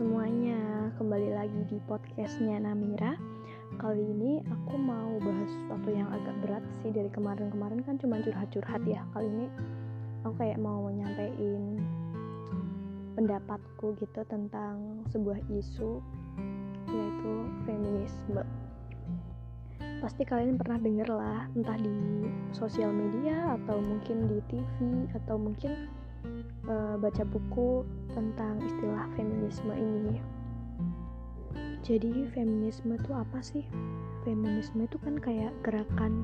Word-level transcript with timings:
semuanya, 0.00 0.88
kembali 0.96 1.28
lagi 1.36 1.60
di 1.68 1.76
podcastnya 1.84 2.56
Namira. 2.56 3.20
Kali 3.76 4.00
ini 4.00 4.40
aku 4.48 4.80
mau 4.80 5.20
bahas 5.20 5.52
sesuatu 5.52 5.92
yang 5.92 6.08
agak 6.08 6.40
berat 6.40 6.64
sih 6.80 6.88
Dari 6.88 7.12
kemarin-kemarin. 7.12 7.84
Kan 7.84 8.00
cuma 8.00 8.16
curhat-curhat 8.24 8.80
ya. 8.88 9.04
Kali 9.12 9.28
ini 9.28 9.52
aku 10.24 10.40
kayak 10.40 10.56
mau 10.56 10.88
nyampein 10.88 11.84
pendapatku 13.12 13.92
gitu 14.00 14.24
tentang 14.24 15.04
sebuah 15.12 15.36
isu 15.52 16.00
Yaitu 16.88 17.32
feminisme. 17.68 18.40
Pasti 20.00 20.24
kalian 20.24 20.56
pernah 20.56 20.80
denger 20.80 21.12
lah 21.12 21.44
Entah 21.52 21.76
di 21.76 22.24
sosial 22.56 22.88
media 22.88 23.52
atau 23.60 23.76
mungkin 23.84 24.32
di 24.32 24.40
TV 24.48 25.04
Atau 25.12 25.36
mungkin 25.36 25.92
uh, 26.70 26.94
baca 26.96 27.26
buku 27.26 27.82
tentang 28.14 28.62
istilah 28.62 29.10
feminisme 29.18 29.74
ini. 29.74 30.22
Jadi 31.80 32.28
feminisme 32.30 32.94
itu 32.94 33.10
apa 33.10 33.40
sih? 33.42 33.66
Feminisme 34.22 34.84
itu 34.84 35.00
kan 35.00 35.16
kayak 35.16 35.50
gerakan 35.64 36.22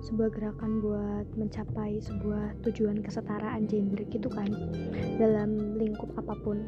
sebuah 0.00 0.32
gerakan 0.32 0.80
buat 0.80 1.28
mencapai 1.36 2.00
sebuah 2.00 2.56
tujuan 2.66 3.04
kesetaraan 3.04 3.68
gender 3.68 4.02
gitu 4.08 4.26
kan 4.32 4.48
dalam 5.20 5.76
lingkup 5.76 6.08
apa 6.18 6.34
pun. 6.40 6.66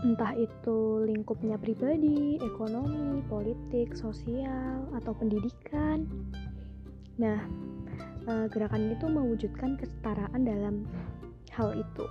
Entah 0.00 0.32
itu 0.36 1.02
lingkupnya 1.08 1.60
pribadi, 1.60 2.40
ekonomi, 2.40 3.20
politik, 3.28 3.92
sosial, 3.96 4.88
atau 4.96 5.12
pendidikan. 5.12 6.08
Nah, 7.20 7.44
eh, 8.28 8.46
gerakan 8.48 8.96
itu 8.96 9.08
mewujudkan 9.08 9.76
kesetaraan 9.76 10.40
dalam 10.40 10.88
hal 11.54 11.74
itu 11.74 12.06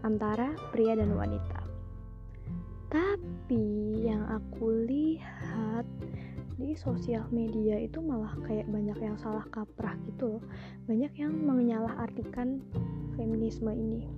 antara 0.00 0.56
pria 0.72 0.96
dan 0.96 1.12
wanita. 1.12 1.60
Tapi 2.90 3.62
yang 4.02 4.26
aku 4.26 4.88
lihat 4.90 5.86
di 6.58 6.74
sosial 6.76 7.24
media 7.30 7.78
itu 7.78 8.02
malah 8.02 8.34
kayak 8.44 8.66
banyak 8.68 8.98
yang 8.98 9.16
salah 9.16 9.46
kaprah 9.48 9.94
gitu 10.10 10.36
loh. 10.36 10.44
Banyak 10.90 11.14
yang 11.16 11.32
menyalahartikan 11.32 12.60
feminisme 13.14 13.70
ini. 13.70 14.10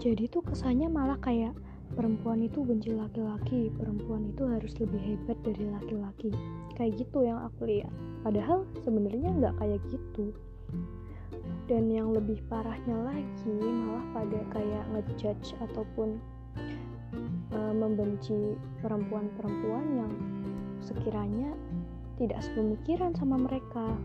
Jadi 0.00 0.26
tuh 0.32 0.42
kesannya 0.42 0.88
malah 0.90 1.20
kayak 1.22 1.54
perempuan 1.94 2.42
itu 2.42 2.64
benci 2.64 2.90
laki-laki, 2.90 3.70
perempuan 3.76 4.32
itu 4.32 4.42
harus 4.48 4.72
lebih 4.80 5.00
hebat 5.00 5.38
dari 5.46 5.64
laki-laki. 5.70 6.30
Kayak 6.74 7.06
gitu 7.06 7.22
yang 7.22 7.38
aku 7.46 7.70
lihat. 7.70 7.92
Padahal 8.26 8.66
sebenarnya 8.82 9.30
nggak 9.36 9.54
kayak 9.60 9.80
gitu 9.92 10.34
dan 11.70 11.86
yang 11.86 12.10
lebih 12.10 12.42
parahnya 12.50 12.96
lagi 13.06 13.58
malah 13.62 14.06
pada 14.10 14.40
kayak 14.50 14.84
ngejudge 14.90 15.54
ataupun 15.62 16.18
uh, 17.54 17.74
membenci 17.74 18.58
perempuan-perempuan 18.82 19.86
yang 19.94 20.12
sekiranya 20.82 21.54
tidak 22.18 22.42
sepemikiran 22.44 23.14
sama 23.16 23.38
mereka. 23.40 23.96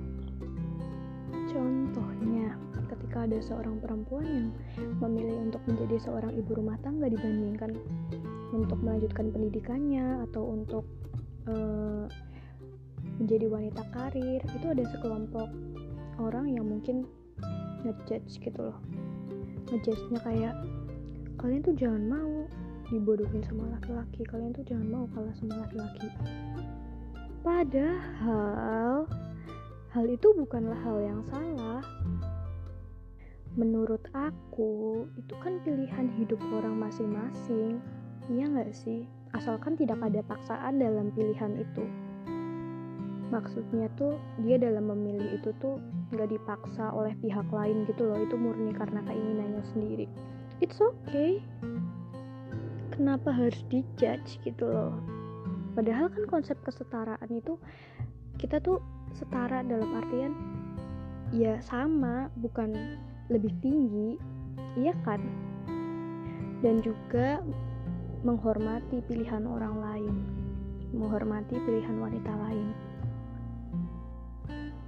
Contohnya 1.52 2.56
ketika 2.88 3.28
ada 3.28 3.40
seorang 3.42 3.80
perempuan 3.81 4.26
yang 4.28 4.48
memilih 5.02 5.50
untuk 5.50 5.62
menjadi 5.68 5.96
seorang 6.06 6.31
ibu 6.36 6.52
rumah 6.53 6.78
tangga 6.84 7.09
dibandingkan 7.09 7.76
untuk 8.53 8.80
melanjutkan 8.80 9.34
pendidikannya 9.34 10.23
atau 10.30 10.44
untuk 10.53 10.86
uh, 11.50 12.08
menjadi 13.20 13.48
wanita 13.48 13.84
karir 13.96 14.42
itu 14.44 14.66
ada 14.68 14.84
sekelompok 14.92 15.48
orang 16.20 16.52
yang 16.52 16.66
mungkin 16.68 17.08
ngejudge 17.86 18.42
gitu 18.42 18.60
loh. 18.60 18.78
Ngejudge-nya 19.70 20.20
kayak 20.22 20.56
kalian 21.42 21.62
tuh 21.62 21.76
jangan 21.78 22.04
mau 22.08 22.34
dibodohin 22.90 23.42
sama 23.42 23.66
laki-laki 23.74 24.22
kalian 24.30 24.54
tuh 24.54 24.66
jangan 24.66 24.88
mau 24.90 25.06
kalah 25.14 25.34
sama 25.38 25.66
laki-laki. 25.66 26.08
Padahal 27.42 29.06
hal 29.94 30.06
itu 30.09 30.28
bukanlah 30.38 30.78
hal 30.81 30.98
yang 31.02 31.22
salah. 31.30 31.81
Menurut 33.56 34.04
aku 34.12 35.06
itu 35.16 35.34
kan 35.40 35.64
pilihan 35.64 36.12
hidup 36.20 36.42
orang 36.52 36.75
masing-masing. 36.75 37.80
Iya 38.28 38.50
nggak 38.52 38.74
sih? 38.75 39.08
Asalkan 39.31 39.78
tidak 39.78 40.02
ada 40.02 40.20
paksaan 40.25 40.81
dalam 40.81 41.14
pilihan 41.14 41.56
itu 41.59 41.86
maksudnya 43.35 43.91
tuh 44.00 44.16
dia 44.47 44.56
dalam 44.56 44.88
memilih 44.88 45.35
itu 45.35 45.51
tuh 45.59 45.75
nggak 46.16 46.31
dipaksa 46.31 46.96
oleh 46.96 47.12
pihak 47.19 47.44
lain 47.51 47.84
gitu 47.84 48.07
loh 48.07 48.16
itu 48.23 48.40
murni 48.40 48.72
karena 48.72 49.03
keinginannya 49.03 49.63
sendiri. 49.75 50.07
It's 50.63 50.79
okay. 50.79 51.44
Kenapa 52.95 53.35
harus 53.35 53.59
dijudge 53.68 54.40
gitu 54.47 54.72
loh? 54.72 54.95
Padahal 55.75 56.07
kan 56.07 56.24
konsep 56.31 56.56
kesetaraan 56.63 57.28
itu 57.28 57.59
kita 58.40 58.63
tuh 58.63 58.79
setara 59.12 59.59
dalam 59.68 59.91
artian 60.00 60.31
ya 61.35 61.59
sama 61.59 62.31
bukan 62.40 62.72
lebih 63.28 63.51
tinggi 63.59 64.16
iya 64.79 64.95
kan? 65.03 65.19
Dan 66.63 66.79
juga 66.79 67.44
menghormati 68.24 69.03
pilihan 69.03 69.44
orang 69.44 69.75
lain 69.84 70.16
menghormati 70.95 71.59
pilihan 71.68 72.00
wanita 72.00 72.31
lain 72.47 72.72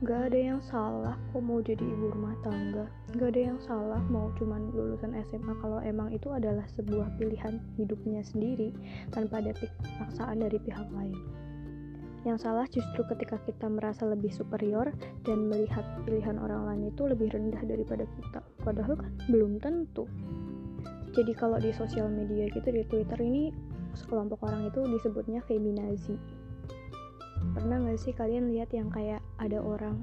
Gak 0.06 0.30
ada 0.30 0.38
yang 0.38 0.62
salah 0.62 1.18
kok 1.34 1.42
mau 1.42 1.58
jadi 1.58 1.82
ibu 1.82 2.14
rumah 2.14 2.38
tangga. 2.46 2.86
Gak 3.18 3.34
ada 3.34 3.42
yang 3.50 3.58
salah 3.66 3.98
mau 4.14 4.30
cuman 4.38 4.70
lulusan 4.70 5.18
SMA 5.26 5.58
Kalau 5.58 5.82
emang 5.82 6.14
itu 6.14 6.30
adalah 6.30 6.62
sebuah 6.78 7.18
pilihan 7.18 7.58
hidupnya 7.82 8.22
sendiri 8.22 8.78
Tanpa 9.10 9.42
ada 9.42 9.58
paksaan 9.98 10.46
dari 10.46 10.62
pihak 10.62 10.86
lain. 10.94 11.18
Yang 12.30 12.46
salah 12.46 12.70
justru 12.70 13.10
ketika 13.10 13.42
kita 13.42 13.66
merasa 13.74 14.06
lebih 14.06 14.30
superior 14.30 14.94
Dan 15.26 15.50
melihat 15.50 15.82
pilihan 16.06 16.38
orang 16.38 16.70
lain 16.70 16.94
itu 16.94 17.02
lebih 17.10 17.34
rendah 17.34 17.66
daripada 17.66 18.06
kita. 18.06 18.46
Padahal 18.62 19.02
kan 19.02 19.18
belum 19.34 19.58
tentu. 19.58 20.06
Jadi 21.18 21.34
kalau 21.34 21.58
di 21.58 21.74
sosial 21.74 22.14
media 22.14 22.46
gitu 22.54 22.70
di 22.70 22.86
Twitter 22.86 23.18
ini 23.18 23.50
Sekelompok 23.98 24.46
orang 24.46 24.70
itu 24.70 24.86
disebutnya 24.94 25.42
feminazi. 25.50 26.22
Pernah 27.58 27.82
gak 27.82 27.98
sih 27.98 28.14
kalian 28.14 28.54
lihat 28.54 28.70
yang 28.70 28.94
kayak 28.94 29.26
ada 29.38 29.62
orang 29.62 30.02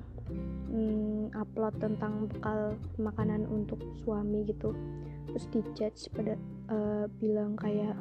hmm, 0.70 1.34
upload 1.34 1.74
tentang 1.82 2.30
bekal 2.30 2.78
makanan 2.98 3.46
untuk 3.50 3.82
suami 4.02 4.46
gitu. 4.46 4.74
Terus 5.30 5.44
dijudge 5.50 6.02
pada 6.14 6.34
uh, 6.70 7.04
bilang 7.18 7.58
kayak 7.58 7.98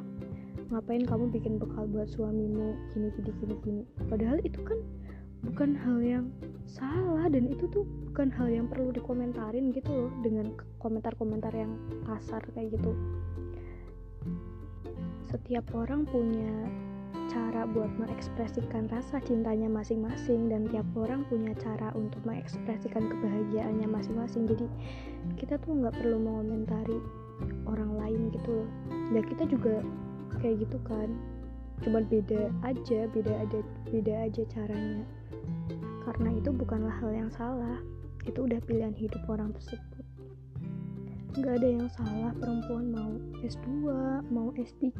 ngapain 0.70 1.04
kamu 1.04 1.30
bikin 1.34 1.58
bekal 1.58 1.84
buat 1.90 2.08
suamimu? 2.10 2.78
Gini 2.94 3.08
gini 3.18 3.30
gini 3.42 3.54
gini. 3.62 3.82
Padahal 4.06 4.38
itu 4.42 4.60
kan 4.62 4.78
bukan 5.44 5.76
hal 5.76 5.98
yang 6.00 6.26
salah 6.64 7.28
dan 7.28 7.44
itu 7.52 7.68
tuh 7.68 7.84
bukan 8.10 8.32
hal 8.32 8.48
yang 8.48 8.66
perlu 8.70 8.88
dikomentarin 8.94 9.74
gitu 9.76 9.92
loh 9.92 10.10
dengan 10.24 10.56
komentar-komentar 10.80 11.52
yang 11.52 11.76
kasar 12.08 12.40
kayak 12.56 12.80
gitu. 12.80 12.96
Setiap 15.28 15.66
orang 15.74 16.06
punya 16.08 16.70
cara 17.34 17.66
buat 17.66 17.90
mengekspresikan 17.98 18.86
rasa 18.94 19.18
cintanya 19.26 19.66
masing-masing 19.66 20.46
dan 20.46 20.70
tiap 20.70 20.86
orang 20.94 21.26
punya 21.26 21.50
cara 21.58 21.90
untuk 21.98 22.22
mengekspresikan 22.22 23.10
kebahagiaannya 23.10 23.90
masing-masing. 23.90 24.46
Jadi 24.46 24.70
kita 25.34 25.58
tuh 25.58 25.74
nggak 25.82 25.98
perlu 25.98 26.22
mengomentari 26.22 26.94
orang 27.66 27.98
lain 27.98 28.30
gitu 28.30 28.62
loh. 28.62 28.70
Dan 29.10 29.22
kita 29.26 29.50
juga 29.50 29.82
kayak 30.38 30.62
gitu 30.62 30.78
kan. 30.86 31.10
Cuman 31.82 32.06
beda 32.06 32.54
aja 32.62 33.10
beda 33.10 33.34
ada 33.42 33.58
beda 33.90 34.14
aja 34.30 34.42
caranya. 34.46 35.02
Karena 36.06 36.30
itu 36.38 36.54
bukanlah 36.54 36.94
hal 37.02 37.10
yang 37.10 37.30
salah. 37.34 37.82
Itu 38.22 38.46
udah 38.46 38.62
pilihan 38.62 38.94
hidup 38.94 39.26
orang 39.26 39.50
tersebut. 39.58 40.06
Nggak 41.34 41.54
ada 41.58 41.68
yang 41.82 41.88
salah 41.90 42.30
perempuan 42.38 42.94
mau 42.94 43.10
S2 43.42 43.66
mau 44.30 44.54
S3 44.54 44.94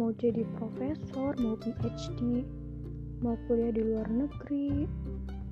mau 0.00 0.08
jadi 0.16 0.48
profesor, 0.56 1.36
mau 1.36 1.52
PhD, 1.60 2.48
mau 3.20 3.36
kuliah 3.44 3.72
di 3.72 3.82
luar 3.84 4.08
negeri, 4.08 4.88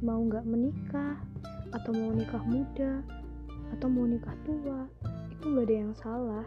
mau 0.01 0.17
nggak 0.25 0.49
menikah, 0.49 1.21
atau 1.77 1.93
mau 1.93 2.11
nikah 2.17 2.41
muda, 2.49 3.05
atau 3.77 3.89
mau 3.93 4.09
nikah 4.09 4.33
tua, 4.49 4.89
itu 5.29 5.45
nggak 5.45 5.67
ada 5.69 5.77
yang 5.77 5.93
salah. 5.93 6.47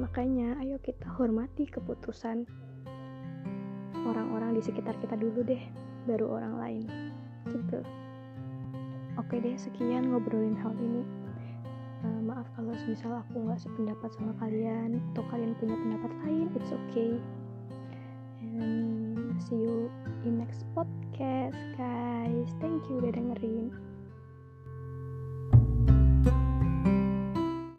Makanya, 0.00 0.56
ayo 0.64 0.80
kita 0.80 1.04
hormati 1.20 1.68
keputusan 1.68 2.48
orang-orang 4.08 4.56
di 4.56 4.62
sekitar 4.64 4.96
kita 5.04 5.20
dulu 5.20 5.44
deh, 5.44 5.60
baru 6.08 6.40
orang 6.40 6.54
lain. 6.56 6.84
Gitu. 7.44 7.84
Oke 9.20 9.36
deh, 9.36 9.52
sekian 9.60 10.08
ngobrolin 10.08 10.56
hal 10.56 10.72
ini 10.80 11.19
uh, 12.04 12.20
maaf 12.24 12.46
kalau 12.56 12.72
misal 12.88 13.12
aku 13.20 13.44
nggak 13.44 13.60
sependapat 13.60 14.10
sama 14.16 14.32
kalian 14.40 15.00
atau 15.12 15.24
kalian 15.28 15.52
punya 15.58 15.76
pendapat 15.76 16.12
lain 16.24 16.46
it's 16.56 16.72
okay. 16.72 17.16
And 18.40 19.36
see 19.40 19.60
you 19.60 19.92
in 20.24 20.40
next 20.40 20.64
podcast 20.72 21.56
guys. 21.76 22.48
Thank 22.60 22.88
you 22.88 23.00
udah 23.00 23.12
dengerin 23.12 23.89